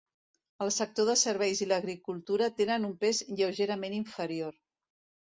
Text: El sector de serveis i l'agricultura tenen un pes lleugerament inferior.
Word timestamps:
El 0.63 0.69
sector 0.75 1.05
de 1.09 1.15
serveis 1.23 1.59
i 1.65 1.67
l'agricultura 1.71 2.47
tenen 2.61 2.87
un 2.87 2.95
pes 3.03 3.19
lleugerament 3.41 3.97
inferior. 3.99 4.57